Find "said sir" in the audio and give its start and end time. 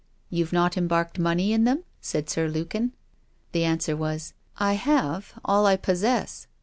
2.01-2.47